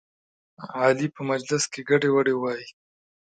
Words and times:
علي 0.79 1.07
په 1.15 1.21
مجلس 1.31 1.63
کې 1.71 1.81
ګډې 1.89 2.09
وډې 2.13 2.35
وایي. 2.37 2.67